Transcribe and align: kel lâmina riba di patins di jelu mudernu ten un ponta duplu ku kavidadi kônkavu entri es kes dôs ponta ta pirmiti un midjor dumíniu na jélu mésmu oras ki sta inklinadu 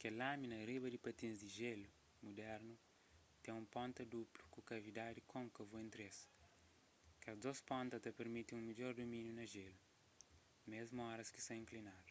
kel 0.00 0.14
lâmina 0.22 0.56
riba 0.70 0.88
di 0.90 0.98
patins 1.04 1.36
di 1.40 1.48
jelu 1.58 1.88
mudernu 2.24 2.74
ten 3.42 3.54
un 3.60 3.66
ponta 3.74 4.02
duplu 4.12 4.42
ku 4.52 4.60
kavidadi 4.70 5.20
kônkavu 5.32 5.74
entri 5.82 6.04
es 6.10 6.18
kes 7.22 7.36
dôs 7.44 7.58
ponta 7.68 7.96
ta 8.00 8.10
pirmiti 8.18 8.52
un 8.52 8.66
midjor 8.68 8.92
dumíniu 8.96 9.32
na 9.36 9.44
jélu 9.54 9.78
mésmu 10.70 11.00
oras 11.12 11.28
ki 11.34 11.40
sta 11.42 11.54
inklinadu 11.62 12.10